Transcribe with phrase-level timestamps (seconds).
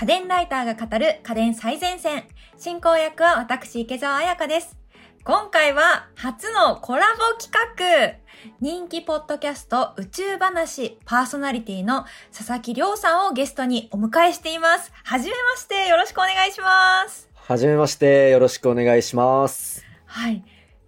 [0.00, 2.24] 家電ライターが語る家電最前線。
[2.56, 4.78] 進行役は私、池澤彩香です。
[5.24, 8.16] 今回は初のコラボ企画
[8.62, 14.90] 人気ポッドキャスト宇宙話パーソナリティの佐々木亮さんをゲストにお迎えしています。
[15.04, 17.28] はじめましてよろしくお願いします。
[17.34, 19.84] はじめまして、よろしくお願いします。
[20.06, 20.42] はい。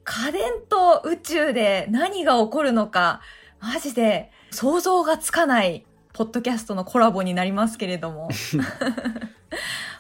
[0.05, 3.21] 家電と宇宙で何が起こるのか、
[3.61, 8.29] マジで想像がつかないポッドキャストのコラボになりますけれども。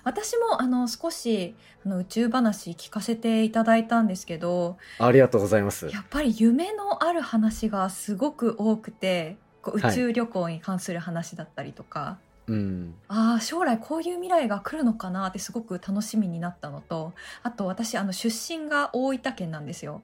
[0.04, 1.54] 私もあの少し
[1.86, 5.86] あの宇宙話聞かせていただいたんですけど、ありがとうございます。
[5.86, 12.94] やっぱり夢のある話がすごく多くて、こう宇宙旅行に関する話だったりとか、うん。
[13.08, 17.12] ああ将来こういう未来が来るのかなってすごく楽しみになったのと
[17.44, 20.02] あと私あの出身が大分県なんですよ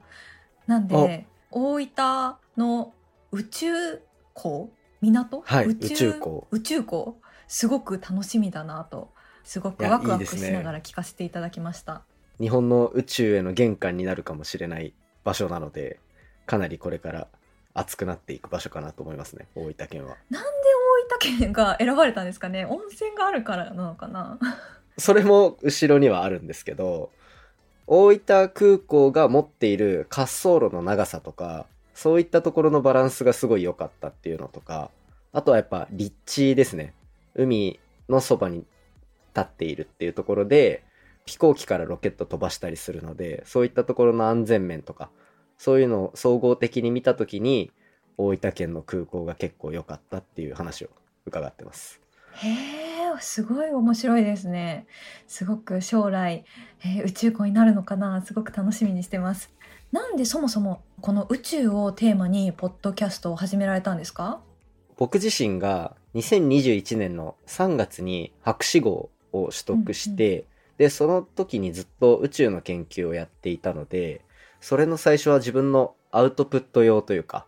[0.65, 2.93] なんで大分の
[3.31, 4.01] 宇宙
[4.33, 4.69] 港
[5.01, 6.47] 港、はい宇宇宙港。
[6.51, 7.17] 宇宙港？
[7.47, 9.09] すごく楽しみだなと
[9.43, 12.03] すごくワクワクしながら聞かせていただきました。
[12.39, 15.99] 日本の宇宙への玄関になるかもしれない場所なので、
[16.45, 17.27] かなりこれから
[17.73, 20.15] 熱くなっていく場所かなと思いますね、大分県は。
[20.29, 20.47] なんで
[21.09, 22.65] 大分県が選ばれたんですかね？
[22.65, 24.37] 温泉があるからなのかな？
[24.97, 27.11] それも後ろにはあるんですけど、
[27.87, 34.91] 大分空港が持っている滑走路の長さとか、そういったところのバランスがすごい良かったっていうのとか、
[35.31, 36.93] あとはやっぱ立地ですね。
[37.35, 38.65] 海のそばに
[39.35, 40.83] 立っているっていうところで、
[41.25, 45.09] 飛行機からロケット飛ばしたりするので、そういったところの安全面とか、
[45.57, 47.71] そういうのを総合的に見たときに、
[48.17, 50.89] 大分県の空港が結構良かったっていう話を
[51.25, 52.01] 伺ってます。
[52.33, 54.87] へえ、すごい面白いですね。
[55.27, 56.45] すごく将来、
[56.83, 59.53] えー宇宙港になるのかな、すごく楽しみにしてます。
[59.91, 64.39] なんでそもそもこの宇宙をテーマにポッドキャストを始められたんですか？
[64.97, 70.45] 僕自身が2021年の3月に博士号を取得して、
[70.77, 74.21] で、その時にずっと宇宙の研究をやっていたので、
[74.61, 77.45] それの最初は自分のアウトプット用というか、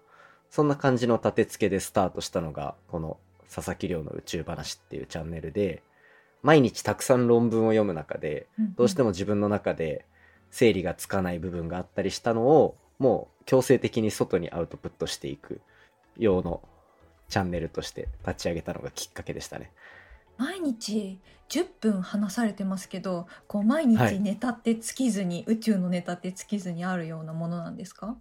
[0.50, 3.18] そんな感じの立て付けでスタートしたのが、この
[3.54, 5.84] 佐々木亮の宇宙話っていうチャンネルで、
[6.42, 9.10] 毎日たくさん論文を読む中で、どうしても。
[9.10, 10.06] も自分の中で
[10.52, 15.62] 整理がつかない部分があったりしたのをもう強制的に外にアウトプットしていく
[16.18, 16.62] 用の
[17.30, 19.72] チャンネルとして立ち上げたのがきっかけでしたね。
[20.38, 21.20] 毎日
[21.50, 24.16] 10分話されてますけど、こう毎はい。
[24.16, 28.16] 日ネタって尽きずに、宇宙のネタって尽きずにあるようなものなんですか？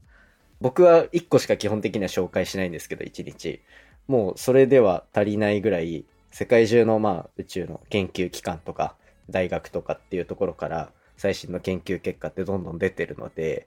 [0.61, 3.61] 僕は1個しか基本的には紹介しないんですけど1日。
[4.07, 8.95] もうそれでは足りないぐらい世界中のまあ宇宙の研究機関とか
[9.31, 13.67] 大学とかっていうところから最新の研究結果ってどんどん出てるので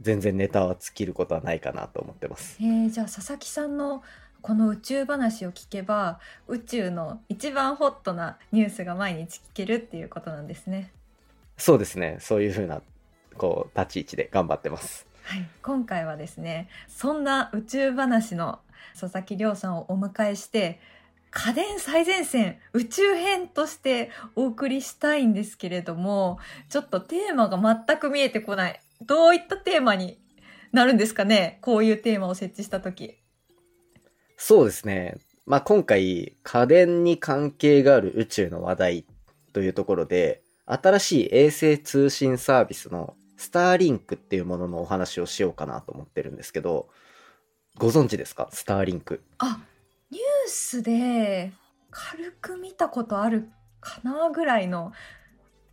[0.00, 2.56] 全然ネタは尽きることはないかなと思ってます。
[2.60, 4.04] えー、じゃあ佐々木さんの
[4.42, 10.92] この宇宙話を聞けば宇宙の一番ホットなニュースが毎日聞けるっていうことなんですね。
[11.56, 12.18] そうですね。
[12.20, 12.80] そういう風な、
[13.36, 15.06] こう、立ち位置で頑張ってます。
[15.24, 18.60] はい、今回はですねそんな宇宙話の
[18.98, 20.78] 佐々木亮さんをお迎えして
[21.36, 30.18] 家電最前線宇宙編としてお送りしたいんですけれどもちょっとテーマが全く見えてこないどういったテーマに
[30.72, 31.58] なるんですかね？
[31.60, 33.18] こういうテーマを設置した時
[34.36, 35.16] そうですね。
[35.46, 39.04] まあ、今回、家電に関係がある宇宙の話題
[39.52, 46.88] というところで、新しい衛星通信サービスのスターリンクっていうもののお話をしようかなと思ってるんですけど、
[47.76, 48.48] ご存知ですか？
[48.52, 49.22] スターリンク。
[49.38, 49.60] あ
[50.14, 51.52] ニュースで
[51.90, 53.48] 軽く見たことある
[53.80, 54.92] かなぐらいの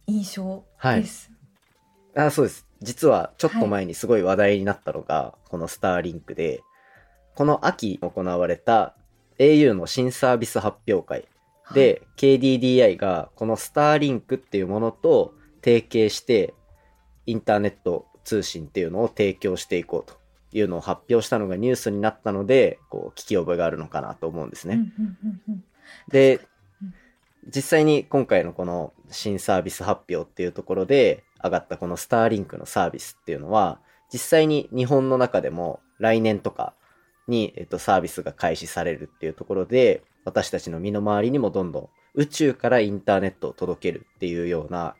[0.07, 1.29] 印象です。
[2.15, 2.65] あ、そうです。
[2.81, 6.63] 実はちょっと前にすごい話題になったのが、このスターリンクで、
[7.35, 8.95] この秋行われた
[9.37, 11.27] au の新サービス発表会
[11.75, 16.55] で、KDDI がこのスターリンクっていうものと提携して、
[17.27, 20.20] インターネット通信っていうのを提供していこうと
[20.53, 24.79] いうのを発表したのがニュースになったので、こう、聞き覚えがあるのかなと思うんですね。
[26.07, 26.41] で
[27.47, 33.79] 実際に今回のこの新サービス発表っていうところで上がったこのスターリンクのサービスっていうのは、
[34.13, 36.75] 実際に日本の中でも来年とか
[37.27, 44.95] に、えっと、サービスが開始されるっていうところで、私たちの身の回りにもどんどん宇宙からインターネットを届けるっていうような、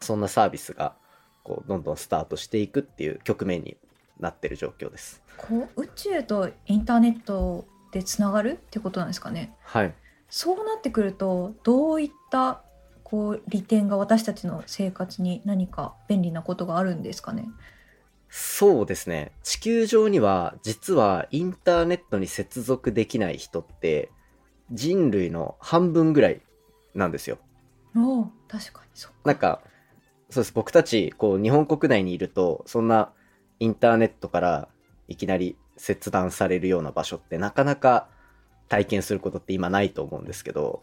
[0.00, 0.94] そんなサービスが、
[1.42, 3.76] こう、どんどんスタートしていくっていう局面に
[4.18, 5.22] なってる状況です。
[5.36, 9.94] こう宇宙とインターネットでつながるってことなんですかねはい。
[10.28, 12.62] そうなってくるとどういった
[13.02, 17.46] こう利点が私たちの生活に何か便利なことがあるんですかね
[18.30, 19.30] そうですね。
[19.44, 24.10] 地球上には実はインターネットに接続できない人って
[24.72, 26.40] 人類の半分ぐらい
[26.94, 27.38] なんですよ。
[27.96, 29.60] おお確かにそうなんか、
[30.30, 30.52] そうです。
[30.52, 33.12] 僕たち、こう、日本国内にいると、そんな
[33.64, 34.68] インターネットから
[35.08, 38.08] いきなり切断されるような場所ってなかなか
[38.68, 40.82] 体験することって今ないと思うんですけど、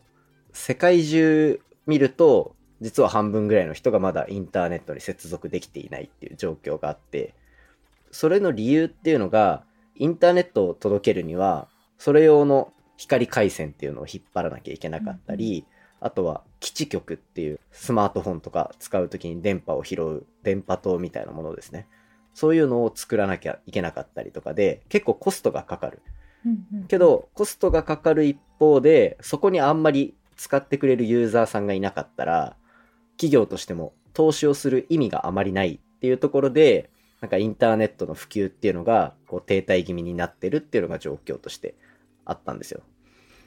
[0.51, 7.35] 世界中見ると、実は半分ぐらいの人がまだインターネットに接続できていないっていう状況があって、
[8.09, 9.63] それの理由っていうのが、
[9.95, 11.67] インターネットを届けるには、
[11.99, 15.67] それ用の光回線っていうのを引っ張らなきゃいけなかったり、
[15.99, 21.87] あとは基地局っていうスマートフォンとか使うときに電波を拾う電波塔みたいなものですね。
[22.33, 26.01] そういうのを作らなきゃいけなかったりとかで、結構コストがかかる。
[26.87, 32.55] けど、コストがかかる一方で、そこにあんまり使ってくれるユーザーさんがいなかったら、
[33.17, 36.89] 企業としても投資をする意味があまりないっていうところで、
[37.19, 41.75] なんかインターネットの普及っていうのが、こう停滞気味になってるっていうのが状況として
[42.25, 42.81] あったんですよ。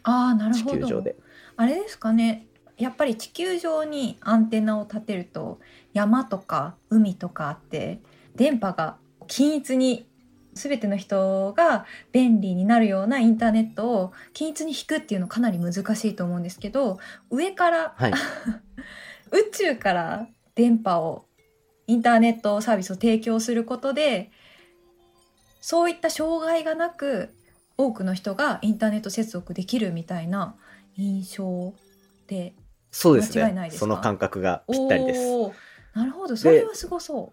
[0.05, 1.17] ああなる地ほど球上で。
[1.57, 2.47] あれですかね
[2.77, 5.61] やっぱり地球上にアンテナを立てると
[5.93, 8.01] 山とか海とかあって
[8.35, 8.97] 電波が
[9.27, 10.07] 均一に
[10.55, 16.99] 全ての人が便利になるようなインターネットを均一に引くっていうのかなり難しいと思うんですけど
[17.31, 18.13] 上からはい。
[19.33, 21.27] 宇宙から電波を
[21.89, 24.31] インターネットサービスを提供することで
[25.61, 27.35] そういった障害がなく
[27.77, 30.55] 多くの人がインターネット接続できるみたいな
[30.97, 31.75] 印象
[32.29, 32.55] で
[32.93, 33.77] そうですね間違いないで。
[33.77, 33.81] すか？
[33.81, 35.21] その感覚がぴったりです。
[35.95, 37.33] なるほどそれはすごそ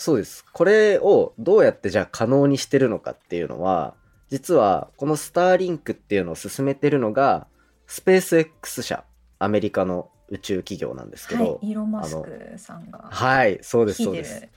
[0.00, 0.46] そうです。
[0.54, 3.94] これをどうやってじゃあ可能にしてるのかっていうのは、
[4.30, 7.46] 実はこのスターリンクっていうのを進めてるのが、
[7.86, 9.04] スペース X 社、
[9.38, 14.48] アメリカの宇宙企業なんですうはいけど、イーロン・マスクさんがはい、そうです、率いうです。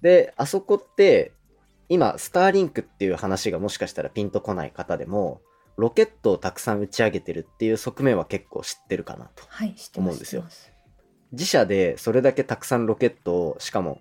[0.00, 1.32] で、あそこって、
[1.90, 5.42] 今、スターリンクっていう話がもしかしたらピンとこない方でも、
[5.76, 9.44] ロケットをたくさん打ち上げてるっていう側面は結構知ってるかなと。
[9.46, 10.72] はい知ってます思うんですよ知ってます
[11.32, 14.00] 自社でそれだけたくさんロケットを、しかも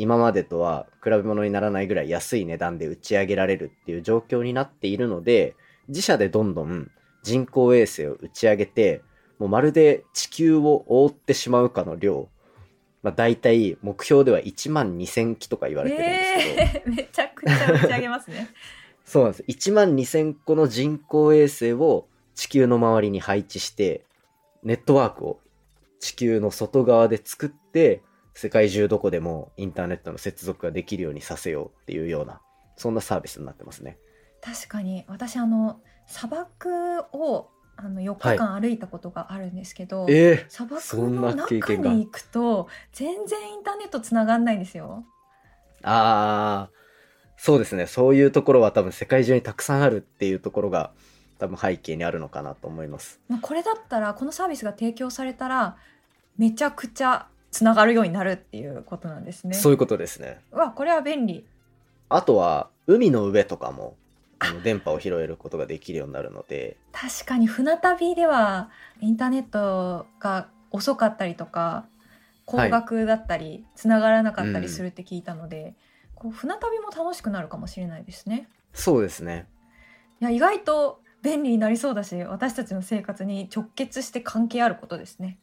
[0.00, 5.56] 今までとは比べ物にならないぐらい安い値段で打ち上げられるっていう状況になっているので、
[5.88, 6.90] 自社でどんどん
[7.22, 9.02] 人工衛星を打ち上げて、
[9.38, 12.30] もうまるで地球を覆ってしまうかの量。
[13.02, 18.48] まあ大体目標では1万2000機とか言われてるんですけど、えー、めちゃくちゃ打ち上げますね
[19.04, 19.44] そうなんです。
[19.48, 24.06] 1万2000個の人工衛星を地球の周りに配置して、
[24.62, 25.40] ネットワークを
[25.98, 28.00] 地球の外側で作って、
[28.34, 32.40] 世界中どこでもインターネットの接続ができるようにさせようっていうような、
[32.76, 33.98] そんなサービスになってますね。
[34.40, 45.04] 確かに私あの砂漠をあの4日間歩いたことがあるんですけど、え砂漠そんなの中に行くと全然インターネットつながんないんですよ。
[45.82, 46.70] ああ、
[47.38, 47.86] そうですね。
[47.86, 50.92] そういうところは多分世界中にたくさんあるっていうところが
[51.38, 53.18] 多分背景にあるのかなと思います。
[53.28, 55.76] まあ、これだったらこのサービスが提供されたら
[56.36, 59.54] めちゃくちゃつながるようになるっていうことなんですね。
[59.54, 60.40] そういうことですね。
[60.52, 61.44] うわこれは便利。
[62.08, 63.96] あとは、海の上とかも、
[64.40, 68.70] あの電波を拾えることができるようになるので、確かに船旅では
[69.00, 71.86] インターネットが遅かったりとか
[72.46, 75.74] 高額だったりつながらなかったりするって聞いたので、
[76.14, 78.48] こう船旅も楽しくなるかもしれないですね。
[78.72, 79.46] そうですね。
[80.22, 85.38] いや意外と便利になりそうだし私たちの生活に直結して関係あることですね。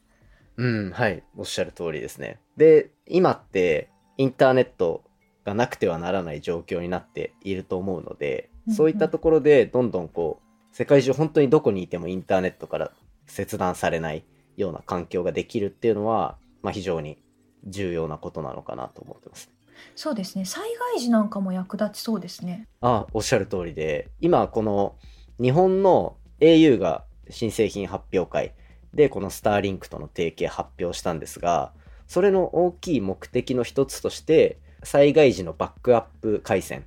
[0.57, 1.23] うん、はい。
[1.35, 2.39] おっしゃる通りですね。
[2.57, 5.03] で、今ってインターネット
[5.45, 12.91] がなくてはならない状況になっていると思うので、うんうんそういったところでどんどんこう、世界中本当にどこにいてもインターネットから
[13.27, 14.25] 切断されない
[14.57, 17.17] ような環境ができるっていうのは、まあ非常に
[17.63, 19.49] 重要なことなのかなと思ってます。
[19.95, 22.67] そうですね災害時なんかも役立ちそうですね。
[22.81, 24.97] あ、おっしゃる通りで、今この
[25.41, 28.53] 日本の au が新製品発表会
[28.97, 31.71] でこのスターリンクとの提携発表したんですが、
[32.07, 36.83] それの大きい目的の一つとして、災害時のバックアップ回線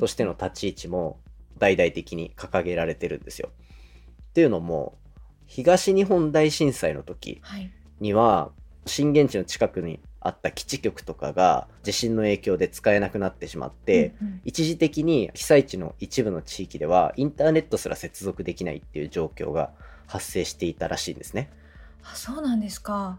[0.00, 1.18] としての立ち位置も
[1.58, 3.50] 大々的に掲げられてるんですよ。
[4.30, 4.98] っていうのも、
[5.46, 7.70] 東日本大震災の時はい、
[8.00, 8.50] には
[8.86, 14.40] 震源地の近くにあった基地局とかが地震の影響で使えなくなってしまって、うんうん。
[14.44, 19.70] 一時的に被災地の一部の地域ではインターネットすら接続できないっていう状況が
[20.06, 21.50] 発生していたらしいんですね。
[22.02, 23.18] あそうなんですか。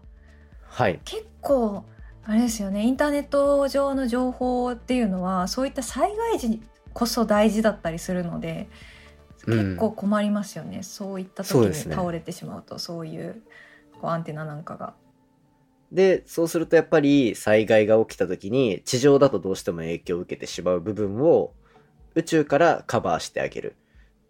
[0.62, 1.00] はい。
[1.04, 1.84] 結構
[2.24, 6.60] あれですよねインターネット上の情報っていうのはそういった災害時
[6.92, 8.68] こそ大事だったりするので
[9.46, 13.42] うん結構困りますよね、そういった時に倒れてしまうとそういう
[14.00, 14.94] こうアンテナなんかが。
[15.92, 21.52] で、そうするとやっぱり災害が起きた時に地上だとどうしても影響を受けてしまう部分を
[22.16, 23.76] 宇宙からカバーしてあげる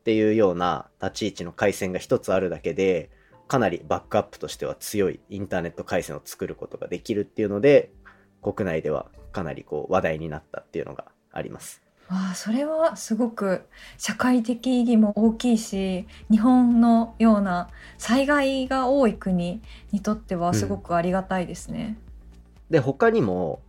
[0.07, 3.11] っていうような立ち位置の回線が一つあるだけで
[3.49, 7.91] かなりバックアップとしては強いインターネット回線を作ることができるっていうので
[8.41, 11.83] 国内ではかなりこう話題になったっていうのがあります。
[12.09, 13.63] わあそれはすごく
[13.99, 19.61] 社会的意義も大きいし日本のような災害が多い国
[19.91, 21.99] にとってはすごくありがたいですね。
[22.71, 23.61] で他にも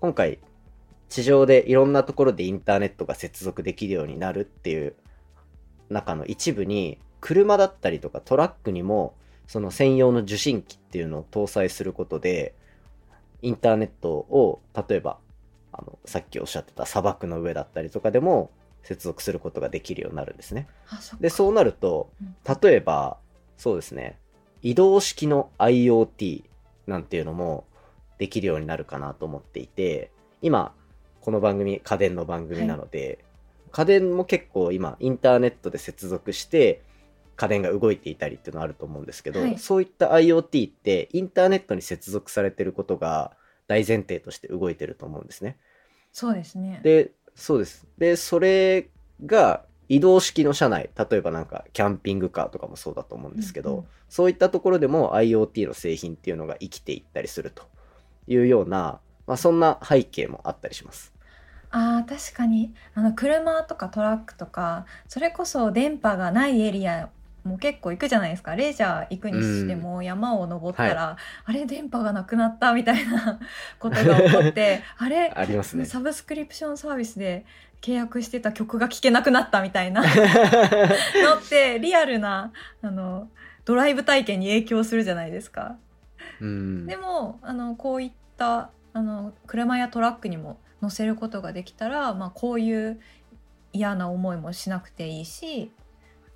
[0.00, 0.38] 今回
[1.08, 4.96] 地上でいろんなところでインターネットが接続できるようになるっていう
[5.92, 9.14] 中の一部に車だったりとかトラックにも
[9.46, 12.54] その専用の受信機っていうのを搭載することで
[13.42, 15.18] インターネットを例えば
[15.72, 18.50] あのさっきおっしゃってた砂漠の上だったりとかでも
[18.82, 20.66] 接続することができるようになるんですね。
[20.88, 23.18] あそでそうなるとうん例えば
[23.56, 24.18] そうですね
[24.62, 26.44] 移動式の IoT
[26.86, 27.64] なんていうのも
[28.18, 30.72] できるようになるかなと思っていて今
[31.20, 33.24] この番組家電の番組なので、
[33.72, 36.82] 家電も結構今インターネットで接続して
[37.36, 43.32] 家電が動いていたりっていうのあると思うんですけど、はいそういった IoT ってインターネットに接続されてることが
[43.66, 45.56] 大前提として動いてると思うんですね。
[46.12, 46.80] そうですね。
[46.84, 47.86] で、そうです。
[47.96, 48.90] で、それ
[49.24, 57.62] が移動式の車内、例えばなんかキャンピングカーとかもそうだと思うんですけど、うんうんそういったところでも IoT の製品っていうのが生きていったりすると
[58.26, 61.14] いうような、まあ、そんな背景もあったりします。
[61.72, 62.72] あー確かに。
[62.94, 67.08] あの車とかトラックとかそれこそ電波がないエリア
[67.44, 68.54] も結構行くじゃないですか。
[68.54, 73.40] レジャー行くにしても山を登ったら、あれ電波がなくなったみたいな
[73.80, 75.84] ことが起こってあれありますね。
[75.84, 77.44] サブスクリプションサービスで
[77.80, 83.28] 契約してた曲が聴けなくなったみたいな のってリアルなあの
[83.64, 85.76] ドライブ体験に影響するじゃないですか。
[86.40, 86.86] うん。
[86.86, 93.00] でもあのこういったあの車やトラックにも乗せることができたら、まあ、こういう
[93.72, 95.70] 嫌な思いもしなくていいし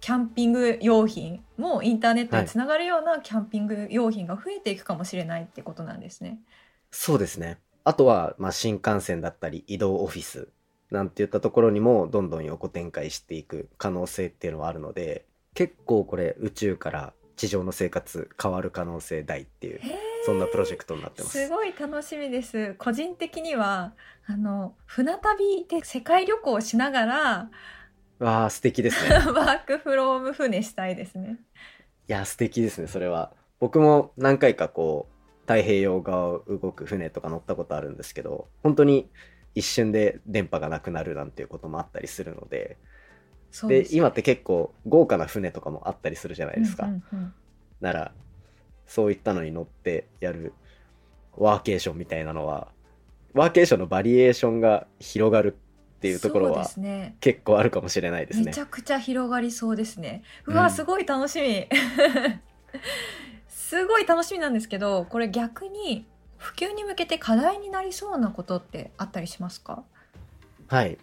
[0.01, 6.39] キャンピング用品もインターネットにつながるようなキャンピング用品が増えていくかもしれないってことなんですね。
[6.91, 7.59] そうですね。
[7.85, 10.49] あとは、まあ、新幹線だったり移動オフィス
[10.91, 19.81] なんていったところにもどんどん横展開していく可能性っていうのはあるので結構これ宇宙から地上の生活変わる可能性大っていう
[20.27, 21.39] そんなプロジェクトになってます。
[21.39, 22.75] すごい楽しみです。
[22.79, 23.93] 個人的には
[24.27, 27.51] あの船旅で世界旅行しながら
[28.19, 29.15] わあ素敵ですね。
[29.33, 31.39] ワークフローム船したいですね。
[32.09, 33.33] いや素敵ですねそれは。
[33.61, 39.09] 僕も何回かこう太平洋側を動く船とか乗ったことあるんですけど本当に
[39.55, 42.79] 一瞬で電波がなくなるなんていうこともあったりするのでで
[43.53, 46.87] そうです今って結構豪華な船とかもあったりするじゃないですか。
[46.87, 47.35] うんうんうん
[47.81, 48.13] なら
[48.87, 50.53] そういったのに乗ってやる
[51.37, 52.69] ワーケーションみたいなのは
[53.35, 55.57] ワーケーションのバリエーションが広がる
[55.97, 56.67] っていうところは。
[57.21, 58.61] 結構あるかもしれないですねめち。
[58.61, 60.23] ゃくちゃ広がりそうですね。
[60.47, 61.69] うわ、うんすごい楽しみ。
[63.49, 66.07] すごい楽しみなんですけど、これ逆に
[66.39, 69.83] 普及に向けて課題になりそうなことってあったりしますか？
[70.69, 70.99] はい。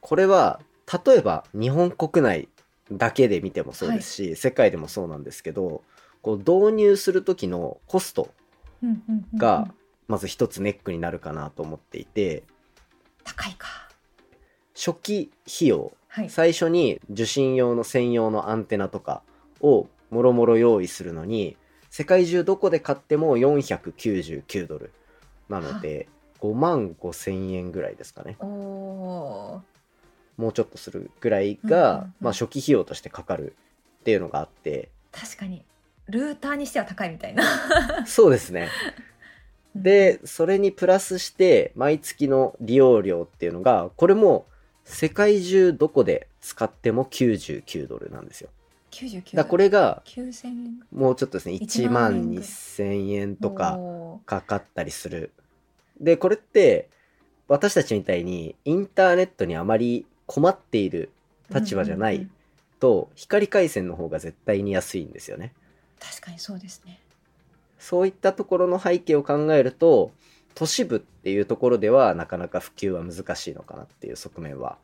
[0.00, 0.60] これは
[1.06, 2.48] 例えば日本国内
[2.92, 5.82] だけで見てもそうですし、世界でもそうなんですけど
[6.24, 8.30] こう導入する時のコスト
[9.36, 9.68] が
[10.08, 12.44] まず一つネックになるかなと思っていて。
[13.24, 13.68] 高いか。
[14.74, 16.30] 初期費用はい。
[16.30, 19.22] 最初に受信用の専用のアンテナとか
[19.60, 21.58] をもろもろ用意するのに
[21.90, 24.92] 世界中どこで買っても499ドル
[25.50, 26.08] なので
[26.40, 28.38] 5万5千円ぐらいですかね。
[28.40, 29.62] も
[30.38, 33.54] うちょっとするぐらいが、うんまあ、初期費用としてかかる
[34.00, 34.88] っていうのがあって。
[35.12, 35.66] ー、確かに
[36.08, 37.44] ルーターにしては高いみたいな。
[38.06, 38.68] そうですね。
[39.74, 44.46] でそれにプラスして毎月の利用料っていうのがこれも
[44.84, 48.50] 世界中どこで使っても99ドルなんですよ。
[48.94, 53.78] 99だこれが9000円もうちょっとですね、1 1万万円ぐらい2000円とか
[54.26, 55.32] かかったりする。
[56.00, 56.88] で、これって、
[57.48, 61.10] 私たちみたいにインターネットにあまり困っている
[61.52, 62.28] 立場じゃない
[62.78, 65.52] と、光回線の方が絶対に安いんですよね。
[66.10, 67.00] 確かにそうですね。
[67.78, 70.12] そういったところの背景を考えると、
[70.54, 74.78] 都市部っていうところではなかなか普及は難しいのかなっていう側面は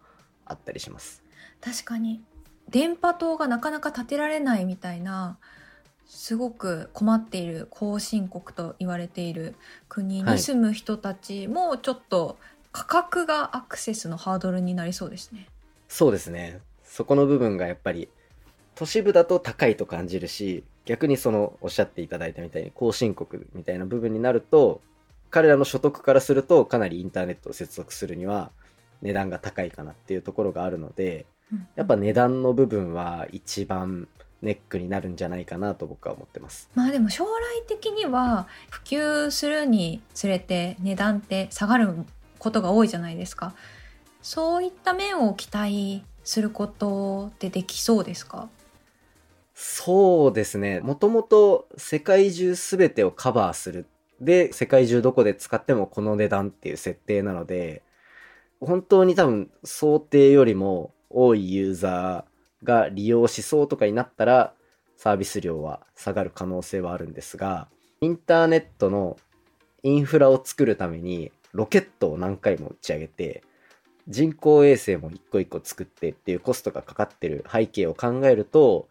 [0.44, 1.22] あったりします。
[1.60, 2.22] 確かに
[2.68, 5.38] 電波塔がなかなか建てられないみたいな
[6.06, 9.54] すごく困っている後進国と言われている
[9.88, 12.36] 国はいに住む人たちもちょっと
[12.72, 15.46] 価格がアクセスのハードルになりそうですね。
[15.88, 16.60] そうですね。
[16.84, 18.08] そこの部分がやっぱり
[18.80, 24.80] 都市部だと高いと感じるし、逆にそのおっしゃっていただいたみたいに後進国みたいな部分になると、
[25.28, 28.50] 彼らの所得からするとかなりインターネットを接続するには
[29.02, 31.26] 値段が高いかなっていうところがあるので、
[31.76, 34.08] やっぱ値段の部分は一番
[34.40, 36.70] ネックになるんじゃないかなと僕は思ってます。
[36.74, 42.06] まあでも将来的には普及するにつれて値段って下がる
[42.38, 43.52] ことが多いじゃないですか。
[44.22, 48.48] そういった面を期待することってできそうですか？
[49.62, 50.80] そうですね。
[50.80, 53.84] もともと世界中すべてをカバーする。
[54.18, 57.82] で、世界中どこで使ってもこの値段っていう設定なので、
[58.58, 64.54] 本当に多分想定よりも多いユーザーが利用しそうとかになったら、
[64.96, 67.68] サービス量は下がる可能性はあるんですが、
[68.00, 69.18] インターネットの
[69.82, 73.42] インフラを作るためにロケットを何回も打ち上げて、
[74.08, 78.88] 人工衛星も一個一個作ってっていうコストがかかってる背景を考えると、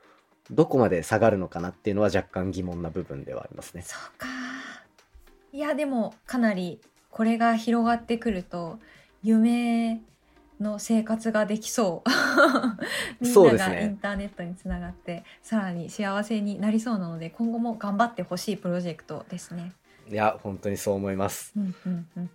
[0.52, 3.84] どこまで下がるのかなっていうのは若干疑問な部分ではありますね。
[3.84, 4.28] そうか。
[5.52, 6.80] いやでもかなり
[7.10, 8.80] これが広がってくると
[9.24, 10.02] 夢
[10.60, 12.10] の生活ができそう。
[13.20, 19.74] みんながインターネットにつながってさらに幸せになりそうなので今後も頑張ってほしいプロジェクトですね。
[20.10, 21.54] いや、本当にそう思います。
[21.56, 22.30] うんうんうん。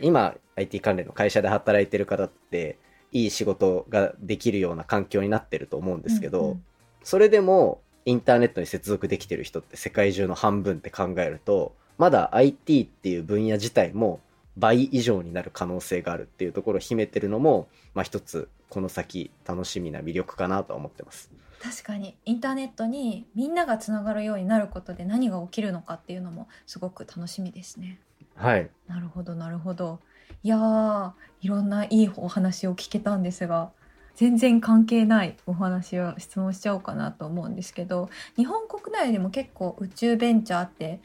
[0.00, 2.78] 今、IT 関連の会社で働いてる方って、
[3.12, 6.64] いい仕事ができるような環境になってると思うんですけど、うんうん
[7.02, 14.20] それでもインターネットに接続できてる人って世界中の半分って考えると、まだ IT っていう分野自体も
[14.56, 21.30] 倍以上になる可能性があるっていうところを秘めてるのも、まあ一つこの先楽しみな魅力かなとは思ってます。
[21.60, 27.98] 確かにインターネットにみんながつながるようになることで何が起きるのかっていうのもすごく楽しみですね。
[28.36, 28.70] はい。
[28.86, 29.98] なるほどなるほど。
[30.42, 33.70] いやーいろんないいお話を聞けたんですが
[34.18, 40.98] 全然関係ないお話を質問しちゃおうかなと思うんですけど日本国内でも結構宇宙ベンチャーって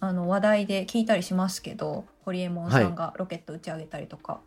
[0.00, 4.42] あの話題で聞いたりしますけどホリエモンさんがロケット打ち上げたりとか、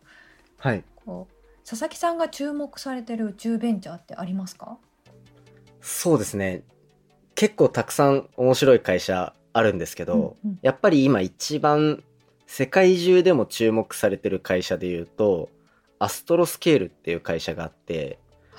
[0.58, 0.84] はい。
[1.04, 4.78] こう佐々木さんが注目されてる宇宙ベンチャーってありますか？
[5.80, 6.62] そうですね。
[7.34, 12.04] 結構たくさん面白い会社あるんですけど、うんうんやっぱり今一番
[12.46, 15.48] 世界中でも注目されてる会社で言うと、
[15.98, 18.18] アストロスケールっていう会社があって、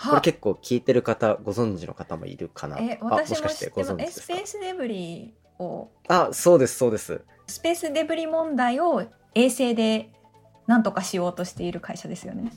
[0.10, 4.24] これ結構聞いてる方、ご存知の方もいるかなえあ私ももしかして知ってますえご存知ですか？
[4.24, 7.22] スペースデブリをあ、そうです、そうです。
[7.48, 9.04] スペースデブリ問題を
[9.36, 10.10] 衛星で
[10.68, 12.52] 何とかしようとしている会社ですよね。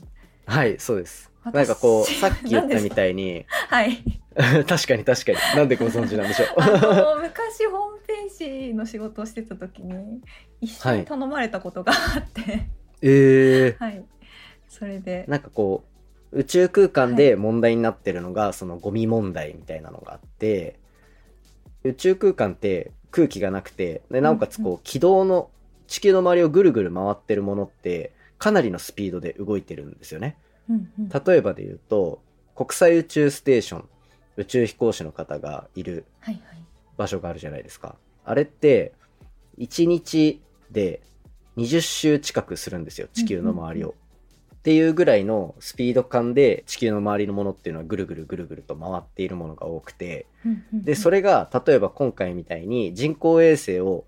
[0.45, 1.31] はい、そうです。
[1.43, 4.03] 私なんかこう、 さっき言ったみたいに、はい。
[4.67, 5.37] 確かに確かに。
[5.57, 6.47] なんでご存知なんでしょう？
[7.21, 10.21] 昔ホームページの仕事をしてた時に
[10.61, 12.67] 一緒に頼まれたことがあって、
[13.01, 13.83] えー。
[13.83, 14.03] はい、
[14.71, 15.83] それでなんかこ
[16.31, 20.79] う、宇宙空間で問題になってるのが、そのゴミ問題みたいなのがあって、
[21.83, 25.51] 宇宙空間って空気がなくて、でなおかつうんこう、軌道の、
[25.87, 30.37] 地球の周りをぐるぐる回ってるものって、かなりのスピードで動いてるんですよね。
[31.25, 32.21] 例えばで言うと、
[32.55, 33.89] 国際宇宙ステーション、
[34.37, 36.63] 宇宙飛行士の方がいるはいはい
[36.95, 37.95] 場所があるじゃないですか。
[38.23, 38.93] あれって、
[39.57, 41.01] 1日で
[41.57, 43.95] 20周近くするんですよ、地球の周りを。
[44.63, 50.27] うんっていうぐらいのスピード感で地球の周りのものっていうのはぐるぐるぐるぐると回っているものが多くて、
[50.71, 54.05] で、それが例えば今回みたいに人工衛星を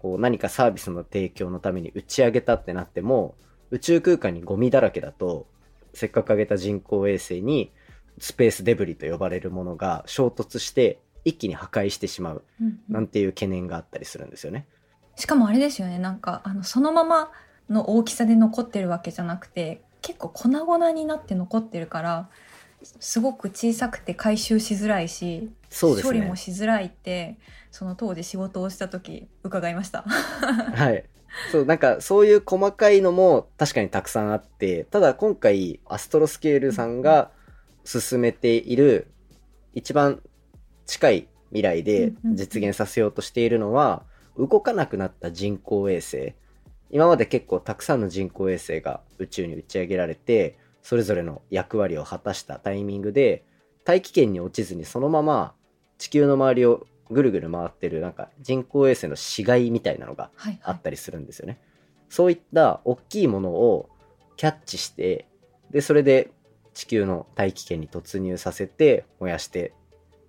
[0.00, 3.36] こう何かサービスの提供のために打ち上げたってなっても、
[3.70, 5.46] 宇宙空間にゴミだらけだと、
[5.94, 7.70] せっかく上げた人工衛星に
[8.18, 12.42] スペースデブリと呼ばれるものが衝突して一気に破壊してしまう
[12.88, 14.66] なんていう懸念があったりするんですよね。
[15.14, 16.00] しかもあれですよね。
[16.00, 17.30] なんかあのそのまま
[17.70, 22.28] の大きさで残ってるわけじゃなくて結構粉々になって残ってるから
[22.82, 26.36] すごく小さくて回収しづらいし、ね処理も。
[26.36, 27.38] しづらいって
[27.70, 30.02] その当時仕事をした時伺いました。
[30.74, 31.04] はい。
[31.50, 37.30] そう、なんかそういう細かいのも確かにたくさんあって、ただ今回アストロスケールさんが
[37.84, 39.06] 進めている
[39.72, 40.20] 一番
[40.86, 44.02] 近い未来で実現させようとしているのは、
[44.36, 46.34] 動かなくなった人工衛星。
[46.92, 53.44] 今まで結構たくさんの人工衛星が宇宙に打ち上げられて、それぞれの役割を果たしたタイミングで、
[53.84, 55.54] 大気圏に落ちずにそのまま
[55.98, 61.58] 地球の周りをぐるぐる回ってるなんか人工衛星の死骸みたいなのがはいはいあったりするんですよね。
[62.08, 63.88] そういった大きいものを
[64.36, 65.26] キャッチして、
[65.70, 66.30] で、それで
[66.74, 69.72] 地球の大気圏に突入させて、燃やして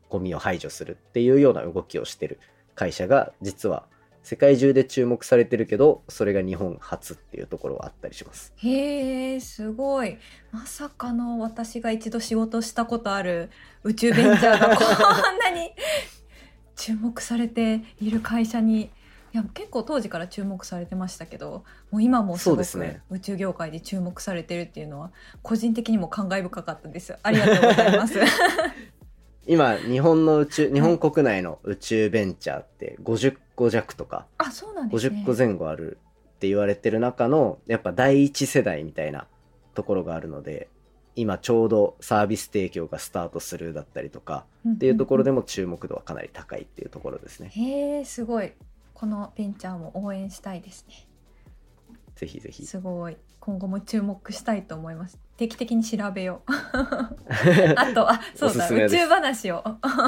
[0.09, 2.39] ゴミを排除するっていうような動きをしてる
[2.75, 3.85] 会社が、実は
[4.23, 8.53] 世界中で注目されてるけど、それが日本初っていうところはあったりします。
[8.55, 10.17] へえすごい。
[10.51, 13.49] まさかの私が一度仕事したことある
[13.83, 14.83] 宇宙ベンチャーがこ
[15.31, 15.71] んなに
[16.77, 18.89] 注目されている会社に。
[19.33, 23.01] いや結構当時から注目されてましたけどもう今もすそうごくですね。
[23.09, 27.17] 宇宙業界で注目されてるっていうのは個人的にも感慨深かったです。
[27.23, 28.19] ありがとうございます。
[29.45, 35.23] 今、日本の宇宙、日本国内の宇宙ベンチャーって50個弱とか、あ、そうなんですね。
[35.23, 35.97] 50個前後ある
[36.35, 39.27] って言われてる中の、やっぱ第一世代みたいな
[39.73, 40.69] ところがあるので、
[41.15, 45.33] 今ちょうどサービス提供がスタートするだったりとか、っていうところでも。
[45.33, 47.49] も注目度はかなり高いっていうところですね。
[47.49, 48.53] へえ、すごい。
[48.93, 51.07] このベンチャーも応援したいですね。
[52.15, 52.65] ぜひぜひ。
[52.65, 53.17] すごい。
[53.39, 55.19] 今後も注目したいと思います。
[55.35, 56.51] 定期的に調べよう。
[57.75, 59.63] あと、あ、そうだ、おすす宇宙話を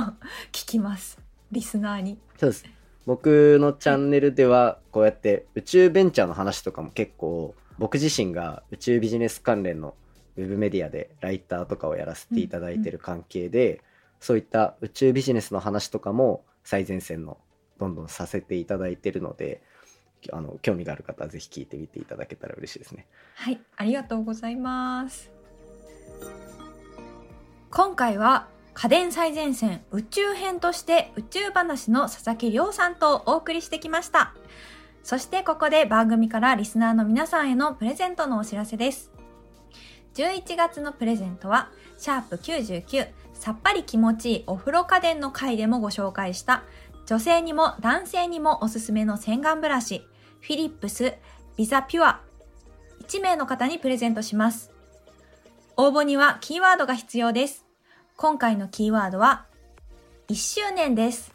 [0.54, 1.20] 聞きます。
[1.52, 2.18] リスナーに。
[2.40, 2.66] そうです。
[3.06, 9.96] 僕のチャンネルでは、こうやって宇宙ベンチャーの話とかも結構、僕自身が宇宙ビジネス関連の
[10.38, 13.82] ウェブメディアでライターとかをやらせていただいてる関係で、
[14.20, 17.38] そういった宇宙ビジネスの話とかも最前線の
[17.80, 19.62] どんどんさせていただいてるので、
[20.32, 23.06] あの、興味がある方はぜひ聞いてみていただけたら嬉しいですね。
[23.36, 25.32] はい、ありがとうございます。
[27.70, 34.36] 今回は家電最前線宇宙編として宇宙話の佐々木亮さんとお送りしてきました。
[35.02, 39.12] そしてここで番組からリスナーの皆さんへのプレゼントのお知らせです。
[40.16, 46.64] 11月のプレゼントは、シャープ99さっぱり気持ちいいお風呂家電の回でもご紹介した
[47.06, 50.06] 女性にも男性にもおすすめの洗顔ブラシ、
[50.42, 51.14] フィリップス
[51.56, 52.22] ビザピュア
[53.08, 54.72] 1名の方にプレゼントします。
[55.78, 57.65] 応募にはキーワードが必要です。
[58.18, 59.46] 今回のキーワードは、
[60.30, 61.34] 1周年です。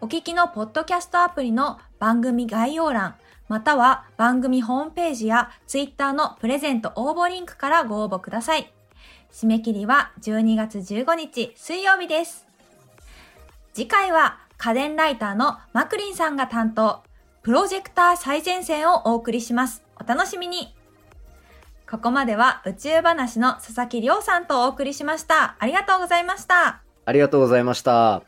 [0.00, 3.14] お聞きのポッドキャストアプリの番組概要欄、
[3.46, 8.72] または番組ホームページやツイッターのプレゼント応募リンクからご応募ください。
[9.32, 12.48] 締め切りは12月15日水曜日です。
[13.72, 17.04] 次回は家電ライターのマクリンさんが担当、
[17.42, 19.84] プロジェクター最前線をお送りします。
[19.94, 20.74] お楽しみに
[21.90, 25.56] ここまでは宇宙話の佐々木亮さんとお送りしました。
[25.58, 26.82] ありがとうございました。
[27.04, 28.22] ありがとうございました。